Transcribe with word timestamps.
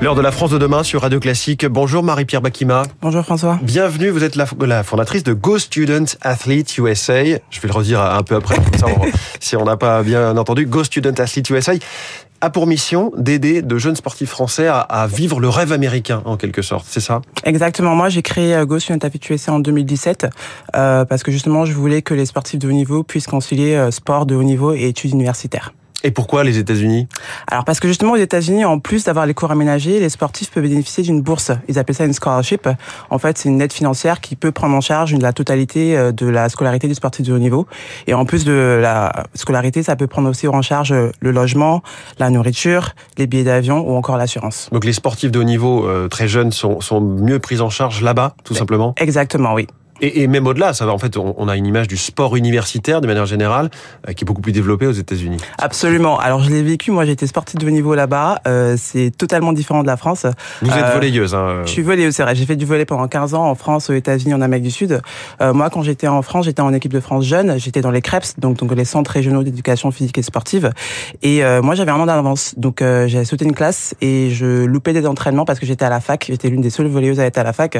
L'heure 0.00 0.14
de 0.14 0.22
la 0.22 0.32
France 0.32 0.50
de 0.50 0.58
demain 0.58 0.82
sur 0.82 1.02
Radio 1.02 1.20
Classique. 1.20 1.66
Bonjour 1.66 2.02
Marie-Pierre 2.02 2.40
Bakima. 2.40 2.84
Bonjour 3.02 3.22
François. 3.22 3.58
Bienvenue, 3.62 4.08
vous 4.08 4.24
êtes 4.24 4.34
la, 4.34 4.46
la, 4.66 4.82
fondatrice 4.82 5.24
de 5.24 5.34
Go 5.34 5.58
Student 5.58 6.06
Athlete 6.22 6.78
USA. 6.78 7.22
Je 7.50 7.60
vais 7.60 7.68
le 7.68 7.72
redire 7.74 8.00
un 8.00 8.22
peu 8.22 8.34
après, 8.34 8.56
comme 8.56 8.78
ça, 8.78 8.86
si 9.40 9.56
on 9.56 9.64
n'a 9.64 9.76
pas 9.76 10.02
bien 10.02 10.36
entendu. 10.38 10.64
Go 10.64 10.84
Student 10.84 11.14
Athlete 11.18 11.50
USA 11.50 11.72
a 12.40 12.48
pour 12.48 12.66
mission 12.66 13.12
d'aider 13.16 13.60
de 13.60 13.76
jeunes 13.76 13.96
sportifs 13.96 14.30
français 14.30 14.66
à, 14.66 14.80
à, 14.80 15.06
vivre 15.06 15.40
le 15.40 15.50
rêve 15.50 15.72
américain, 15.72 16.22
en 16.24 16.38
quelque 16.38 16.62
sorte, 16.62 16.86
c'est 16.88 17.00
ça? 17.00 17.20
Exactement. 17.44 17.94
Moi, 17.94 18.08
j'ai 18.08 18.22
créé 18.22 18.58
Go 18.64 18.78
Student 18.78 19.00
Athlete 19.02 19.28
USA 19.28 19.52
en 19.52 19.58
2017 19.60 20.26
euh, 20.74 21.04
parce 21.04 21.22
que 21.22 21.30
justement, 21.30 21.66
je 21.66 21.74
voulais 21.74 22.00
que 22.00 22.14
les 22.14 22.24
sportifs 22.24 22.58
de 22.58 22.68
haut 22.68 22.72
niveau 22.72 23.02
puissent 23.02 23.26
concilier 23.26 23.74
euh, 23.74 23.90
sport 23.90 24.24
de 24.24 24.34
haut 24.34 24.42
niveau 24.42 24.72
et 24.72 24.88
études 24.88 25.12
universitaires. 25.12 25.74
Et 26.02 26.10
pourquoi 26.10 26.44
les 26.44 26.58
États-Unis? 26.58 27.08
Alors 27.46 27.64
parce 27.64 27.80
que 27.80 27.88
justement 27.88 28.12
aux 28.12 28.16
États-Unis, 28.16 28.64
en 28.64 28.78
plus 28.78 29.04
d'avoir 29.04 29.26
les 29.26 29.34
cours 29.34 29.50
aménagés, 29.50 30.00
les 30.00 30.08
sportifs 30.08 30.50
peuvent 30.50 30.62
bénéficier 30.62 31.02
d'une 31.02 31.20
bourse. 31.20 31.50
Ils 31.68 31.78
appellent 31.78 31.96
ça 31.96 32.04
une 32.04 32.12
scholarship. 32.12 32.68
En 33.10 33.18
fait, 33.18 33.38
c'est 33.38 33.48
une 33.48 33.60
aide 33.60 33.72
financière 33.72 34.20
qui 34.20 34.36
peut 34.36 34.52
prendre 34.52 34.74
en 34.74 34.80
charge 34.80 35.14
la 35.14 35.32
totalité 35.32 35.96
euh, 35.96 36.12
de 36.12 36.26
la 36.26 36.48
scolarité 36.48 36.88
du 36.88 36.94
sportif 36.94 37.26
de 37.26 37.32
haut 37.32 37.38
niveau. 37.38 37.66
Et 38.06 38.14
en 38.14 38.24
plus 38.24 38.44
de 38.44 38.78
la 38.80 39.26
scolarité, 39.34 39.82
ça 39.82 39.96
peut 39.96 40.06
prendre 40.06 40.28
aussi 40.28 40.48
en 40.48 40.62
charge 40.62 40.92
le 40.92 41.30
logement, 41.30 41.82
la 42.18 42.30
nourriture, 42.30 42.94
les 43.18 43.26
billets 43.26 43.44
d'avion 43.44 43.88
ou 43.88 43.94
encore 43.94 44.16
l'assurance. 44.16 44.68
Donc 44.72 44.84
les 44.84 44.92
sportifs 44.92 45.30
de 45.30 45.38
haut 45.38 45.44
niveau 45.44 45.86
euh, 45.86 46.08
très 46.08 46.28
jeunes 46.28 46.52
sont, 46.52 46.80
sont 46.80 47.00
mieux 47.00 47.38
pris 47.38 47.60
en 47.60 47.70
charge 47.70 48.02
là-bas, 48.02 48.34
tout 48.44 48.54
simplement? 48.54 48.94
Exactement, 48.96 49.54
oui. 49.54 49.66
Et, 50.00 50.22
et, 50.22 50.26
même 50.26 50.46
au-delà, 50.46 50.72
ça 50.72 50.86
va 50.86 50.92
en 50.92 50.98
fait, 50.98 51.16
on, 51.16 51.34
on, 51.36 51.48
a 51.48 51.56
une 51.56 51.66
image 51.66 51.88
du 51.88 51.96
sport 51.96 52.36
universitaire 52.36 53.00
de 53.00 53.06
manière 53.06 53.26
générale 53.26 53.70
euh, 54.08 54.12
qui 54.12 54.24
est 54.24 54.26
beaucoup 54.26 54.40
plus 54.40 54.52
développée 54.52 54.86
aux 54.86 54.92
États-Unis. 54.92 55.38
Absolument. 55.58 56.18
Alors 56.18 56.42
je 56.42 56.50
l'ai 56.50 56.62
vécu. 56.62 56.90
Moi, 56.90 57.04
j'ai 57.04 57.12
été 57.12 57.26
sportive 57.26 57.58
de 57.58 57.66
haut 57.66 57.70
niveau 57.70 57.94
là-bas. 57.94 58.40
Euh, 58.46 58.76
c'est 58.78 59.10
totalement 59.16 59.52
différent 59.52 59.82
de 59.82 59.86
la 59.86 59.96
France. 59.96 60.26
Vous 60.62 60.70
êtes 60.70 60.92
volleyeuse. 60.92 61.34
Hein. 61.34 61.62
Je 61.64 61.70
suis 61.70 61.82
volleyeuse, 61.82 62.14
c'est 62.14 62.22
vrai. 62.22 62.34
J'ai 62.34 62.46
fait 62.46 62.56
du 62.56 62.64
volley 62.64 62.84
pendant 62.84 63.08
15 63.08 63.34
ans 63.34 63.44
en 63.44 63.54
France, 63.54 63.90
aux 63.90 63.94
États-Unis, 63.94 64.34
en 64.34 64.40
Amérique 64.40 64.64
du 64.64 64.70
Sud. 64.70 65.00
Euh, 65.40 65.52
moi, 65.52 65.70
quand 65.70 65.82
j'étais 65.82 66.08
en 66.08 66.22
France, 66.22 66.46
j'étais 66.46 66.62
en 66.62 66.72
équipe 66.72 66.92
de 66.92 67.00
France 67.00 67.24
jeune. 67.24 67.58
J'étais 67.58 67.80
dans 67.80 67.90
les 67.90 68.02
CREPS, 68.02 68.38
donc 68.38 68.56
donc 68.58 68.74
les 68.74 68.84
centres 68.84 69.10
régionaux 69.10 69.42
d'éducation 69.42 69.90
physique 69.90 70.18
et 70.18 70.22
sportive. 70.22 70.70
Et 71.22 71.44
euh, 71.44 71.62
moi, 71.62 71.74
j'avais 71.74 71.90
un 71.90 72.00
an 72.00 72.06
d'avance. 72.06 72.54
Donc 72.56 72.82
euh, 72.82 73.06
j'ai 73.08 73.24
sauté 73.24 73.44
une 73.44 73.54
classe 73.54 73.94
et 74.00 74.30
je 74.30 74.64
loupais 74.64 74.92
des 74.92 75.06
entraînements 75.06 75.44
parce 75.44 75.58
que 75.58 75.66
j'étais 75.66 75.84
à 75.84 75.90
la 75.90 76.00
fac. 76.00 76.26
J'étais 76.28 76.48
l'une 76.48 76.60
des 76.60 76.70
seules 76.70 76.86
volleyeuses 76.86 77.20
à 77.20 77.26
être 77.26 77.38
à 77.38 77.44
la 77.44 77.52
fac. 77.52 77.78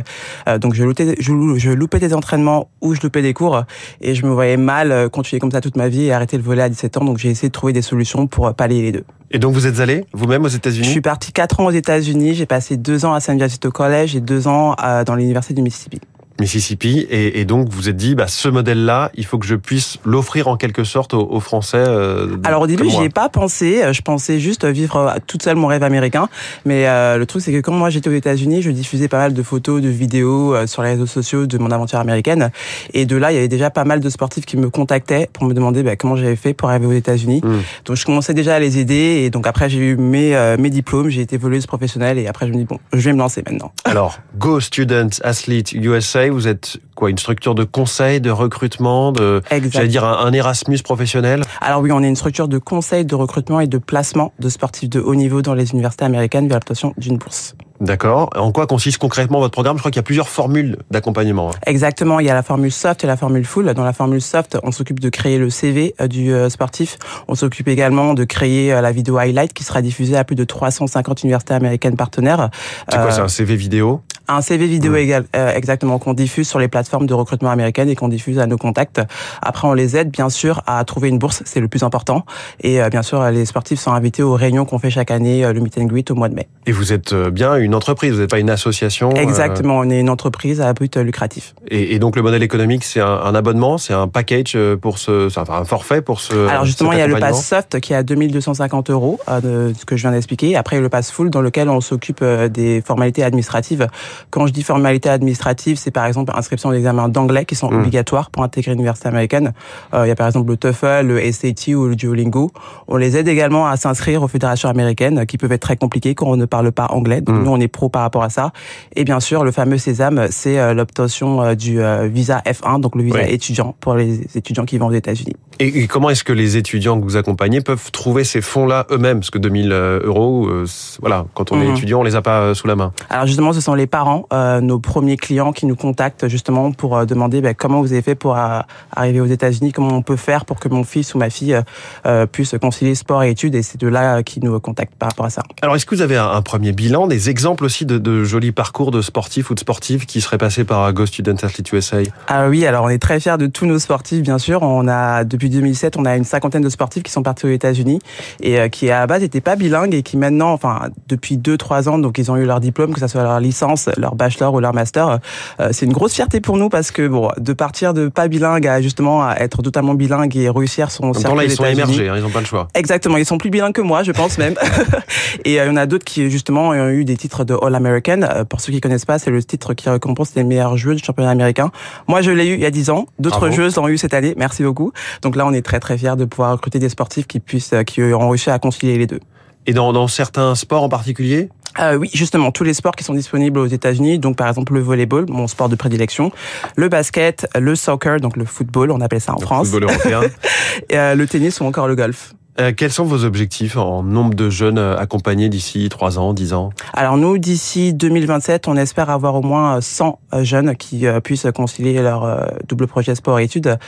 donc 0.60 0.74
je 0.74 0.84
loupais, 0.84 1.14
je, 1.18 1.32
je 1.56 1.70
loupais 1.70 1.98
des 1.98 2.09
entraînements 2.14 2.68
où 2.80 2.94
je 2.94 3.00
loupais 3.02 3.22
des 3.22 3.34
cours 3.34 3.64
et 4.00 4.14
je 4.14 4.24
me 4.26 4.30
voyais 4.30 4.56
mal 4.56 5.08
continuer 5.10 5.40
comme 5.40 5.50
ça 5.50 5.60
toute 5.60 5.76
ma 5.76 5.88
vie 5.88 6.04
et 6.04 6.12
arrêter 6.12 6.36
le 6.36 6.42
volet 6.42 6.62
à 6.62 6.68
17 6.68 6.98
ans. 6.98 7.04
Donc 7.04 7.18
j'ai 7.18 7.30
essayé 7.30 7.48
de 7.48 7.52
trouver 7.52 7.72
des 7.72 7.82
solutions 7.82 8.26
pour 8.26 8.52
pallier 8.54 8.82
les 8.82 8.92
deux. 8.92 9.04
Et 9.30 9.38
donc 9.38 9.54
vous 9.54 9.66
êtes 9.66 9.80
allé 9.80 10.04
vous-même 10.12 10.44
aux 10.44 10.48
États-Unis? 10.48 10.86
Je 10.86 10.90
suis 10.90 11.00
parti 11.00 11.32
quatre 11.32 11.60
ans 11.60 11.66
aux 11.66 11.70
États-Unis. 11.70 12.34
J'ai 12.34 12.46
passé 12.46 12.76
deux 12.76 13.04
ans 13.04 13.14
à 13.14 13.20
San 13.20 13.36
Diego 13.38 13.70
College 13.70 14.16
et 14.16 14.20
deux 14.20 14.48
ans 14.48 14.74
dans 15.06 15.14
l'université 15.14 15.54
du 15.54 15.62
Mississippi. 15.62 16.00
Mississippi. 16.40 17.06
Et, 17.10 17.40
et, 17.40 17.44
donc 17.44 17.68
vous 17.68 17.88
êtes 17.88 17.96
dit 17.96 18.14
bah 18.14 18.26
ce 18.26 18.48
modèle 18.48 18.84
là 18.84 19.10
il 19.14 19.24
faut 19.24 19.38
que 19.38 19.46
je 19.46 19.54
puisse 19.54 19.98
l'offrir 20.04 20.48
en 20.48 20.56
quelque 20.56 20.84
sorte 20.84 21.14
aux, 21.14 21.28
aux 21.30 21.40
Français 21.40 21.78
euh, 21.78 22.36
alors 22.44 22.62
au 22.62 22.66
début 22.66 22.88
j'y 22.88 23.02
ai 23.02 23.08
pas 23.08 23.28
pensé. 23.28 23.82
Je 23.92 24.02
pensais 24.02 24.40
juste 24.40 24.64
vivre 24.64 25.16
toute 25.26 25.42
seule 25.42 25.56
mon 25.56 25.66
rêve 25.66 25.82
américain. 25.82 26.28
Mais 26.64 26.86
euh, 26.86 27.18
le 27.18 27.26
truc 27.26 27.42
c'est 27.42 27.52
que 27.52 27.60
quand 27.60 27.72
moi 27.72 27.90
j'étais 27.90 28.08
aux 28.08 28.14
États-Unis 28.14 28.62
je 28.62 28.70
diffusais 28.70 29.08
pas 29.08 29.18
mal 29.18 29.34
de 29.34 29.42
photos 29.42 29.82
de 29.82 29.88
vidéos 29.88 30.54
euh, 30.54 30.66
sur 30.66 30.82
les 30.82 30.90
réseaux 30.90 31.06
sociaux 31.06 31.46
de 31.46 31.58
mon 31.58 31.70
aventure 31.70 31.98
américaine. 31.98 32.50
Et 32.94 33.06
de 33.06 33.16
là 33.16 33.32
il 33.32 33.34
y 33.34 33.38
avait 33.38 33.48
déjà 33.48 33.70
pas 33.70 33.84
mal 33.84 34.00
de 34.00 34.08
sportifs 34.08 34.46
qui 34.46 34.56
me 34.56 34.70
contactaient 34.70 35.28
pour 35.32 35.44
me 35.44 35.54
demander 35.54 35.82
bah, 35.82 35.96
comment 35.96 36.16
j'avais 36.16 36.36
fait 36.36 36.54
pour 36.54 36.70
arriver 36.70 36.86
aux 36.86 36.92
États-Unis. 36.92 37.40
Mmh. 37.44 37.58
donc 37.84 37.96
je 37.96 38.04
commençais 38.04 38.34
déjà 38.34 38.54
à 38.54 38.58
les 38.58 38.78
aider. 38.78 39.22
Et 39.24 39.30
donc 39.30 39.46
après 39.46 39.68
j'ai 39.68 39.78
eu 39.78 39.96
mes 39.96 40.34
euh, 40.34 40.56
mes 40.58 40.70
diplômes. 40.70 41.08
J'ai 41.08 41.22
été 41.22 41.36
voleuse 41.36 41.66
professionnelle. 41.66 42.18
Et 42.18 42.26
après 42.26 42.46
je 42.46 42.52
me 42.52 42.56
dis 42.56 42.64
bon 42.64 42.78
je 42.92 43.00
vais 43.00 43.12
me 43.12 43.18
lancer 43.18 43.42
maintenant. 43.46 43.72
Alors 43.84 44.18
Go 44.38 44.60
Student 44.60 45.10
Athlete 45.22 45.72
USA 45.72 46.29
vous 46.30 46.48
êtes 46.48 46.78
quoi 46.94 47.10
une 47.10 47.18
structure 47.18 47.54
de 47.54 47.64
conseil, 47.64 48.20
de 48.20 48.30
recrutement, 48.30 49.12
de 49.12 49.42
j'allais 49.70 49.88
dire 49.88 50.04
un, 50.04 50.26
un, 50.26 50.32
Erasmus 50.32 50.78
professionnel? 50.78 51.42
Alors 51.60 51.80
oui, 51.80 51.92
on 51.92 52.02
est 52.02 52.08
une 52.08 52.16
structure 52.16 52.48
de 52.48 52.58
conseil, 52.58 53.04
de 53.04 53.14
recrutement 53.14 53.60
et 53.60 53.66
de 53.66 53.78
placement 53.78 54.32
de 54.38 54.48
sportifs 54.48 54.88
de 54.88 55.00
haut 55.00 55.14
niveau 55.14 55.42
dans 55.42 55.54
les 55.54 55.72
universités 55.72 56.04
américaines 56.04 56.46
via 56.46 56.56
l'obtention 56.56 56.94
d'une 56.98 57.16
bourse. 57.18 57.54
D'accord. 57.80 58.28
En 58.36 58.52
quoi 58.52 58.66
consiste 58.66 58.98
concrètement 58.98 59.40
votre 59.40 59.52
programme? 59.52 59.76
Je 59.76 59.80
crois 59.80 59.90
qu'il 59.90 59.98
y 59.98 60.00
a 60.00 60.04
plusieurs 60.04 60.28
formules 60.28 60.76
d'accompagnement. 60.90 61.48
hein. 61.50 61.58
Exactement. 61.64 62.20
Il 62.20 62.26
y 62.26 62.30
a 62.30 62.34
la 62.34 62.42
formule 62.42 62.70
soft 62.70 63.04
et 63.04 63.06
la 63.06 63.16
formule 63.16 63.46
full. 63.46 63.72
Dans 63.72 63.84
la 63.84 63.94
formule 63.94 64.20
soft, 64.20 64.58
on 64.62 64.70
s'occupe 64.70 65.00
de 65.00 65.08
créer 65.08 65.38
le 65.38 65.48
CV 65.48 65.94
du 66.10 66.30
sportif. 66.50 66.98
On 67.26 67.34
s'occupe 67.34 67.68
également 67.68 68.12
de 68.12 68.24
créer 68.24 68.68
la 68.68 68.92
vidéo 68.92 69.16
highlight 69.16 69.54
qui 69.54 69.64
sera 69.64 69.80
diffusée 69.80 70.18
à 70.18 70.24
plus 70.24 70.36
de 70.36 70.44
350 70.44 71.22
universités 71.22 71.54
américaines 71.54 71.96
partenaires. 71.96 72.50
C'est 72.90 72.98
quoi, 72.98 73.12
c'est 73.12 73.20
un 73.22 73.28
CV 73.28 73.56
vidéo? 73.56 74.02
Un 74.30 74.42
CV 74.42 74.68
vidéo 74.68 74.94
égal, 74.94 75.24
euh, 75.34 75.52
exactement, 75.52 75.98
qu'on 75.98 76.14
diffuse 76.14 76.48
sur 76.48 76.60
les 76.60 76.68
plateformes 76.68 77.06
de 77.06 77.14
recrutement 77.14 77.50
américaines 77.50 77.88
et 77.88 77.96
qu'on 77.96 78.06
diffuse 78.06 78.38
à 78.38 78.46
nos 78.46 78.56
contacts. 78.56 79.00
Après, 79.42 79.66
on 79.66 79.72
les 79.72 79.96
aide, 79.96 80.12
bien 80.12 80.28
sûr, 80.28 80.62
à 80.68 80.84
trouver 80.84 81.08
une 81.08 81.18
bourse. 81.18 81.42
C'est 81.46 81.58
le 81.58 81.66
plus 81.66 81.82
important. 81.82 82.24
Et 82.60 82.80
euh, 82.80 82.88
bien 82.90 83.02
sûr, 83.02 83.20
les 83.30 83.44
sportifs 83.44 83.80
sont 83.80 83.90
invités 83.90 84.22
aux 84.22 84.34
réunions 84.34 84.64
qu'on 84.66 84.78
fait 84.78 84.90
chaque 84.90 85.10
année, 85.10 85.44
euh, 85.44 85.52
le 85.52 85.58
meet 85.58 85.76
and 85.78 85.86
greet 85.86 86.08
au 86.12 86.14
mois 86.14 86.28
de 86.28 86.36
mai. 86.36 86.46
Et 86.66 86.70
vous 86.70 86.92
êtes 86.92 87.12
bien 87.12 87.56
une 87.56 87.74
entreprise, 87.74 88.12
vous 88.12 88.20
n'êtes 88.20 88.30
pas 88.30 88.38
une 88.38 88.50
association 88.50 89.10
Exactement, 89.16 89.78
on 89.78 89.90
est 89.90 89.98
une 89.98 90.10
entreprise 90.10 90.60
à 90.60 90.72
but 90.74 90.96
lucratif. 90.96 91.56
Et, 91.66 91.96
et 91.96 91.98
donc 91.98 92.14
le 92.14 92.22
modèle 92.22 92.44
économique, 92.44 92.84
c'est 92.84 93.00
un, 93.00 93.08
un, 93.08 93.34
abonnement, 93.34 93.78
c'est 93.78 93.94
un 93.94 94.06
package 94.06 94.56
pour 94.80 94.98
ce, 94.98 95.26
enfin 95.26 95.44
un 95.52 95.64
forfait 95.64 96.02
pour 96.02 96.20
ce. 96.20 96.46
Alors 96.46 96.66
justement, 96.66 96.92
il 96.92 97.00
y 97.00 97.02
a 97.02 97.08
le 97.08 97.18
pass 97.18 97.44
soft 97.44 97.80
qui 97.80 97.94
est 97.94 97.96
à 97.96 98.04
2250 98.04 98.90
euros, 98.90 99.18
ce 99.28 99.84
que 99.84 99.96
je 99.96 100.02
viens 100.02 100.12
d'expliquer. 100.12 100.54
Après, 100.54 100.76
il 100.76 100.78
y 100.78 100.80
a 100.80 100.82
le 100.82 100.88
pass 100.88 101.10
full 101.10 101.30
dans 101.30 101.40
lequel 101.40 101.68
on 101.68 101.80
s'occupe 101.80 102.22
des 102.22 102.80
formalités 102.80 103.24
administratives. 103.24 103.88
Quand 104.30 104.46
je 104.46 104.52
dis 104.52 104.62
formalités 104.62 105.08
administratives, 105.08 105.78
c'est 105.78 105.90
par 105.90 106.06
exemple 106.06 106.32
inscription 106.36 106.70
d'examens 106.70 107.08
d'anglais 107.08 107.44
qui 107.44 107.54
sont 107.54 107.70
mmh. 107.70 107.78
obligatoires 107.78 108.30
pour 108.30 108.42
intégrer 108.42 108.72
l'université 108.72 109.08
américaine. 109.08 109.52
Euh, 109.94 110.06
il 110.06 110.08
y 110.08 110.12
a 110.12 110.16
par 110.16 110.26
exemple 110.26 110.50
le 110.50 110.56
TOEFL, 110.56 111.06
le 111.06 111.32
SAT 111.32 111.74
ou 111.74 111.86
le 111.86 111.96
Duolingo. 111.96 112.50
On 112.88 112.96
les 112.96 113.16
aide 113.16 113.28
également 113.28 113.66
à 113.66 113.76
s'inscrire 113.76 114.22
aux 114.22 114.28
fédérations 114.28 114.68
américaines 114.68 115.26
qui 115.26 115.38
peuvent 115.38 115.52
être 115.52 115.62
très 115.62 115.76
compliquées 115.76 116.14
quand 116.14 116.26
on 116.26 116.36
ne 116.36 116.46
parle 116.46 116.72
pas 116.72 116.86
anglais. 116.90 117.20
Donc 117.20 117.36
mmh. 117.36 117.42
nous, 117.42 117.50
on 117.50 117.60
est 117.60 117.68
pro 117.68 117.88
par 117.88 118.02
rapport 118.02 118.22
à 118.22 118.30
ça. 118.30 118.52
Et 118.96 119.04
bien 119.04 119.20
sûr, 119.20 119.44
le 119.44 119.52
fameux 119.52 119.78
Sésame, 119.78 120.28
c'est 120.30 120.58
euh, 120.58 120.74
l'obtention 120.74 121.54
du 121.54 121.80
euh, 121.80 122.06
visa 122.06 122.42
F1, 122.46 122.80
donc 122.80 122.96
le 122.96 123.02
visa 123.02 123.28
étudiant 123.28 123.74
pour 123.80 123.94
les 123.94 124.36
étudiants 124.36 124.64
qui 124.64 124.78
vont 124.78 124.86
aux 124.86 124.92
États-Unis. 124.92 125.36
Et, 125.60 125.82
et 125.82 125.86
comment 125.88 126.08
est-ce 126.10 126.24
que 126.24 126.32
les 126.32 126.56
étudiants 126.56 126.98
que 126.98 127.04
vous 127.04 127.16
accompagnez 127.18 127.60
peuvent 127.60 127.90
trouver 127.92 128.24
ces 128.24 128.40
fonds-là 128.40 128.86
eux-mêmes? 128.90 129.20
Parce 129.20 129.28
que 129.30 129.38
2000 129.38 129.70
euros, 129.72 130.48
euh, 130.48 130.64
voilà, 131.00 131.26
quand 131.34 131.52
on 131.52 131.56
Mhm. 131.56 131.62
est 131.62 131.70
étudiant, 131.72 132.00
on 132.00 132.02
les 132.02 132.16
a 132.16 132.22
pas 132.22 132.40
euh, 132.40 132.54
sous 132.54 132.66
la 132.66 132.76
main. 132.76 132.92
Alors 133.10 133.26
justement, 133.26 133.52
ce 133.52 133.60
sont 133.60 133.74
les 133.74 133.86
parents, 133.86 134.26
euh, 134.32 134.60
nos 134.62 134.78
premiers 134.78 135.18
clients 135.18 135.52
qui 135.52 135.66
nous 135.66 135.76
contactent 135.76 136.28
justement 136.28 136.72
pour 136.72 136.96
euh, 136.96 137.04
demander 137.04 137.42
ben, 137.42 137.54
comment 137.54 137.82
vous 137.82 137.92
avez 137.92 138.00
fait 138.00 138.14
pour 138.14 138.36
euh, 138.38 138.60
arriver 138.96 139.20
aux 139.20 139.26
États-Unis, 139.26 139.72
comment 139.72 139.94
on 139.94 140.00
peut 140.02 140.16
faire 140.16 140.46
pour 140.46 140.58
que 140.60 140.68
mon 140.70 140.82
fils 140.82 141.14
ou 141.14 141.18
ma 141.18 141.28
fille 141.28 141.52
euh, 141.54 141.62
euh, 142.06 142.24
puisse 142.26 142.54
concilier 142.58 142.94
sport 142.94 143.22
et 143.22 143.28
études. 143.30 143.54
Et 143.54 143.62
c'est 143.62 143.78
de 143.78 143.86
là 143.88 144.16
euh, 144.16 144.22
qui 144.22 144.40
nous 144.40 144.58
contactent 144.60 144.94
par 144.96 145.10
rapport 145.10 145.26
à 145.26 145.30
ça. 145.30 145.42
Alors, 145.60 145.76
est-ce 145.76 145.84
que 145.84 145.94
vous 145.94 146.00
avez 146.02 146.16
un, 146.16 146.30
un 146.30 146.40
premier 146.42 146.72
bilan, 146.72 147.06
des 147.06 147.28
exemples 147.28 147.66
aussi 147.66 147.84
de, 147.84 147.98
de 147.98 148.24
jolis 148.24 148.52
parcours 148.52 148.90
de 148.92 149.02
sportifs 149.02 149.50
ou 149.50 149.54
de 149.54 149.60
sportives 149.60 150.06
qui 150.06 150.22
seraient 150.22 150.38
passés 150.38 150.64
par 150.64 150.90
Go 150.94 151.04
Student 151.04 151.36
Athlete 151.42 151.70
USA 151.72 151.98
Ah 152.28 152.48
oui, 152.48 152.64
alors 152.64 152.84
on 152.84 152.88
est 152.88 152.98
très 152.98 153.20
fiers 153.20 153.36
de 153.36 153.46
tous 153.46 153.66
nos 153.66 153.78
sportifs, 153.78 154.22
bien 154.22 154.38
sûr. 154.38 154.62
On 154.62 154.88
a 154.88 155.24
depuis 155.24 155.49
2007, 155.50 155.96
on 155.96 156.04
a 156.04 156.16
une 156.16 156.24
cinquantaine 156.24 156.62
de 156.62 156.68
sportifs 156.68 157.02
qui 157.02 157.12
sont 157.12 157.22
partis 157.22 157.46
aux 157.46 157.50
États-Unis 157.50 157.98
et 158.40 158.58
euh, 158.58 158.68
qui 158.68 158.90
à 158.90 159.00
la 159.00 159.06
base 159.06 159.22
n'étaient 159.22 159.40
pas 159.40 159.56
bilingues 159.56 159.94
et 159.94 160.02
qui 160.02 160.16
maintenant, 160.16 160.52
enfin 160.52 160.88
depuis 161.08 161.36
deux 161.36 161.56
trois 161.56 161.88
ans, 161.88 161.98
donc 161.98 162.18
ils 162.18 162.30
ont 162.30 162.36
eu 162.36 162.44
leur 162.44 162.60
diplôme, 162.60 162.92
que 162.92 163.00
ça 163.00 163.08
soit 163.08 163.22
leur 163.22 163.40
licence, 163.40 163.88
leur 163.96 164.14
bachelor 164.14 164.54
ou 164.54 164.60
leur 164.60 164.74
master. 164.74 165.18
Euh, 165.60 165.68
c'est 165.72 165.86
une 165.86 165.92
grosse 165.92 166.14
fierté 166.14 166.40
pour 166.40 166.56
nous 166.56 166.68
parce 166.68 166.90
que 166.90 167.06
bon, 167.06 167.30
de 167.38 167.52
partir 167.52 167.94
de 167.94 168.08
pas 168.08 168.28
bilingue 168.28 168.66
à 168.66 168.80
justement 168.80 169.22
à 169.22 169.36
être 169.36 169.62
totalement 169.62 169.94
bilingue 169.94 170.36
et 170.36 170.48
réussir 170.48 170.90
son 170.90 171.12
circuit 171.12 171.36
là, 171.36 171.44
ils 171.44 171.50
sont 171.50 171.64
émergés, 171.64 172.08
hein, 172.08 172.14
ils 172.16 172.22
n'ont 172.22 172.30
pas 172.30 172.40
le 172.40 172.46
choix. 172.46 172.68
Exactement, 172.74 173.16
ils 173.16 173.26
sont 173.26 173.38
plus 173.38 173.50
bilingues 173.50 173.72
que 173.72 173.80
moi, 173.80 174.02
je 174.02 174.12
pense 174.12 174.38
même. 174.38 174.54
et 175.44 175.60
euh, 175.60 175.64
il 175.64 175.68
y 175.68 175.70
en 175.70 175.76
a 175.76 175.86
d'autres 175.86 176.04
qui 176.04 176.30
justement 176.30 176.70
ont 176.70 176.88
eu 176.88 177.04
des 177.04 177.16
titres 177.16 177.44
de 177.44 177.56
All 177.60 177.74
American. 177.74 178.22
Euh, 178.22 178.44
pour 178.44 178.60
ceux 178.60 178.72
qui 178.72 178.80
connaissent 178.80 179.04
pas, 179.04 179.18
c'est 179.18 179.30
le 179.30 179.42
titre 179.42 179.74
qui 179.74 179.88
récompense 179.88 180.34
les 180.34 180.44
meilleurs 180.44 180.76
joueurs 180.76 180.96
du 180.96 181.04
championnat 181.04 181.30
américain. 181.30 181.70
Moi, 182.08 182.22
je 182.22 182.30
l'ai 182.30 182.46
eu 182.46 182.54
il 182.54 182.60
y 182.60 182.66
a 182.66 182.70
10 182.70 182.90
ans. 182.90 183.06
D'autres 183.18 183.50
joueuses 183.50 183.76
l'ont 183.76 183.88
eu 183.88 183.98
cette 183.98 184.14
année. 184.14 184.34
Merci 184.36 184.62
beaucoup. 184.62 184.92
Donc 185.22 185.29
là, 185.36 185.46
on 185.46 185.52
est 185.52 185.62
très 185.62 185.80
très 185.80 185.96
fiers 185.98 186.16
de 186.16 186.24
pouvoir 186.24 186.52
recruter 186.52 186.78
des 186.78 186.88
sportifs 186.88 187.26
qui 187.26 187.40
puissent, 187.40 187.72
euh, 187.72 187.82
qui 187.82 188.02
ont 188.02 188.28
réussi 188.28 188.50
à 188.50 188.58
concilier 188.58 188.98
les 188.98 189.06
deux. 189.06 189.20
Et 189.66 189.72
dans, 189.72 189.92
dans 189.92 190.08
certains 190.08 190.54
sports 190.54 190.82
en 190.82 190.88
particulier? 190.88 191.48
Euh, 191.78 191.96
oui, 191.96 192.10
justement, 192.12 192.50
tous 192.50 192.64
les 192.64 192.74
sports 192.74 192.96
qui 192.96 193.04
sont 193.04 193.14
disponibles 193.14 193.58
aux 193.58 193.66
États-Unis, 193.66 194.18
donc 194.18 194.36
par 194.36 194.48
exemple 194.48 194.74
le 194.74 194.80
volleyball, 194.80 195.26
mon 195.28 195.46
sport 195.46 195.68
de 195.68 195.76
prédilection, 195.76 196.32
le 196.76 196.88
basket, 196.88 197.46
le 197.56 197.76
soccer, 197.76 198.18
donc 198.20 198.36
le 198.36 198.44
football, 198.44 198.90
on 198.90 199.00
appelle 199.00 199.20
ça 199.20 199.34
en 199.34 199.38
France, 199.38 199.68
football 199.68 199.90
européen. 199.90 200.22
et, 200.90 200.98
euh, 200.98 201.14
le 201.14 201.26
tennis 201.28 201.60
ou 201.60 201.64
encore 201.64 201.86
le 201.86 201.94
golf. 201.94 202.34
Euh, 202.58 202.72
quels 202.76 202.90
sont 202.90 203.04
vos 203.04 203.24
objectifs 203.24 203.76
en 203.76 204.02
nombre 204.02 204.34
de 204.34 204.50
jeunes 204.50 204.78
euh, 204.78 204.96
accompagnés 204.98 205.48
d'ici 205.48 205.88
3 205.88 206.18
ans, 206.18 206.32
10 206.34 206.52
ans? 206.52 206.70
Alors 206.94 207.16
nous, 207.16 207.38
d'ici 207.38 207.94
2027, 207.94 208.66
on 208.68 208.76
espère 208.76 209.08
avoir 209.08 209.36
au 209.36 209.42
moins 209.42 209.80
100 209.80 210.18
euh, 210.34 210.42
jeunes 210.44 210.74
qui 210.76 211.04
puissent 211.22 211.46
concilier 211.54 212.02
leur 212.02 212.50
double 212.68 212.86
projet 212.86 213.14
sport 213.14 213.38
et 213.38 213.44
études. 213.44 213.78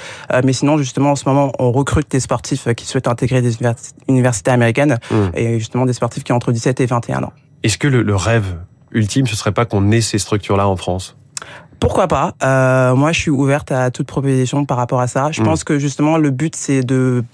Mais 0.45 0.53
sinon, 0.53 0.79
justement, 0.79 1.11
en 1.13 1.17
ce 1.17 1.29
moment, 1.29 1.53
on 1.59 1.73
recrute 1.73 2.11
des 2.11 2.21
sportifs 2.21 2.69
qui 2.75 2.87
souhaitent 2.87 3.09
intégrer 3.09 3.43
des 3.43 3.55
univers- 3.55 3.75
universités 4.09 4.51
américaines 4.51 4.99
Mm. 5.11 5.15
et 5.35 5.59
justement 5.59 5.85
des 5.87 5.93
sportifs 5.93 6.23
qui 6.25 6.33
ont 6.33 6.37
entre 6.37 6.53
17 6.53 6.81
et 6.81 6.87
21 6.87 7.25
ans. 7.25 7.33
Est-ce 7.63 7.79
que 7.79 7.89
le, 7.89 8.03
le 8.03 8.15
rêve 8.17 8.57
ultime, 8.93 9.27
ce 9.27 9.37
serait 9.37 9.53
pas 9.53 9.65
qu'on 9.65 9.91
ait 9.91 10.01
ces 10.01 10.19
structures-là 10.19 10.69
en 10.69 10.77
France? 10.77 11.17
Pourquoi 11.81 12.07
pas? 12.07 12.35
Euh, 12.45 12.95
Moi, 12.95 13.11
je 13.13 13.19
suis 13.21 13.31
ouverte 13.31 13.73
à 13.73 13.91
toute 13.91 14.07
proposition 14.07 14.65
par 14.65 14.77
rapport 14.77 15.01
à 15.01 15.09
ça. 15.09 15.33
Je 15.33 15.41
Mm. 15.41 15.45
pense 15.45 15.65
que 15.65 15.79
justement, 15.79 16.17
le 16.17 16.31
but, 16.31 16.55
c'est 16.55 16.83
de 16.83 17.25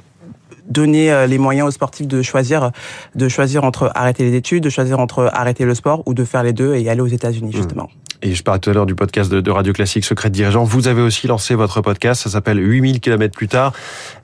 donner 0.69 1.11
euh, 1.13 1.27
les 1.27 1.39
moyens 1.39 1.69
aux 1.69 1.71
sportifs 1.71 2.07
de 2.07 2.23
choisir, 2.23 2.71
de 3.15 3.29
choisir 3.29 3.65
entre 3.65 3.91
arrêter 3.95 4.25
les 4.25 4.37
études, 4.37 4.63
de 4.63 4.71
choisir 4.71 5.01
entre 5.01 5.31
arrêter 5.33 5.65
le 5.65 5.75
sport 5.75 6.03
ou 6.07 6.15
de 6.15 6.25
faire 6.25 6.43
les 6.43 6.53
deux 6.53 6.75
et 6.75 6.89
aller 6.89 7.01
aux 7.01 7.07
États-Unis 7.07 7.53
justement. 7.53 7.89
Et 8.21 8.35
je 8.35 8.43
parlais 8.43 8.59
tout 8.59 8.71
à 8.71 8.73
l'heure 8.73 8.87
du 8.87 8.97
podcast 8.97 9.31
de, 9.31 9.41
de 9.41 9.51
Radio 9.51 9.73
Classique 9.73 10.05
Secret 10.05 10.29
de 10.29 10.35
Dirigeant. 10.35 10.65
Vous 10.65 10.89
avez 10.89 11.03
aussi 11.03 11.29
lancé 11.29 11.55
votre 11.55 11.81
podcast. 11.83 12.23
Ça 12.23 12.31
s'appelle 12.31 12.59
8000 12.59 13.01
km 13.01 13.33
plus 13.37 13.47
tard, 13.47 13.73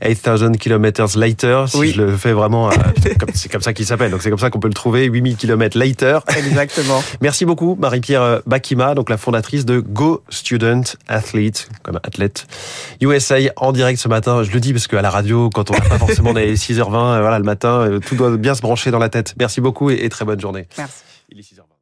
8000 0.02 0.58
km 0.58 1.17
later. 1.17 1.69
Si 1.69 1.76
Oui. 1.76 1.93
je 1.93 2.02
le 2.02 2.17
fais 2.17 2.32
vraiment, 2.32 2.70
euh, 2.70 2.75
c'est 3.35 3.49
comme, 3.49 3.62
ça 3.62 3.73
qu'il 3.73 3.87
s'appelle. 3.87 4.11
Donc 4.11 4.23
c'est 4.23 4.31
comme 4.31 4.38
ça 4.38 4.50
qu'on 4.50 4.58
peut 4.58 4.67
le 4.69 4.75
trouver. 4.75 5.05
8000 5.05 5.37
km 5.37 5.79
later. 5.79 6.19
Exactement. 6.37 7.02
Merci 7.20 7.44
beaucoup, 7.44 7.76
Marie-Pierre 7.79 8.41
Bakima, 8.46 8.94
donc 8.94 9.11
la 9.11 9.17
fondatrice 9.17 9.64
de 9.64 9.79
Go 9.79 10.25
Student 10.29 10.82
Athlete, 11.06 11.69
comme 11.85 12.00
athlète 12.02 12.46
USA 13.00 13.37
en 13.56 13.70
direct 13.70 14.00
ce 14.00 14.08
matin. 14.08 14.43
Je 14.43 14.50
le 14.50 14.58
dis 14.58 14.73
parce 14.73 14.88
qu'à 14.88 15.02
la 15.02 15.11
radio, 15.11 15.50
quand 15.50 15.70
on 15.70 15.75
n'a 15.75 15.81
pas 15.81 15.99
forcément 15.99 16.32
les 16.32 16.56
6h20, 16.56 16.81
euh, 16.81 17.20
voilà, 17.20 17.38
le 17.38 17.44
matin, 17.44 17.81
euh, 17.81 17.99
tout 18.00 18.17
doit 18.17 18.37
bien 18.37 18.55
se 18.55 18.61
brancher 18.61 18.91
dans 18.91 18.99
la 18.99 19.08
tête. 19.08 19.35
Merci 19.38 19.61
beaucoup 19.61 19.91
et, 19.91 20.05
et 20.05 20.08
très 20.08 20.25
bonne 20.25 20.41
journée. 20.41 20.67
Merci. 20.76 21.02
Il 21.31 21.38
est 21.38 21.43
6h20. 21.43 21.74